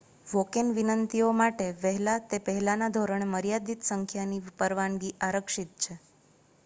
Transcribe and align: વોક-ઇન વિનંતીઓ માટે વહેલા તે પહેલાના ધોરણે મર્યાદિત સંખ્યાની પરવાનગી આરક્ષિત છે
વોક-ઇન 0.27 0.69
વિનંતીઓ 0.75 1.27
માટે 1.33 1.67
વહેલા 1.83 2.15
તે 2.25 2.39
પહેલાના 2.47 2.89
ધોરણે 2.95 3.29
મર્યાદિત 3.29 3.87
સંખ્યાની 3.91 4.43
પરવાનગી 4.57 5.13
આરક્ષિત 5.29 5.77
છે 5.81 6.01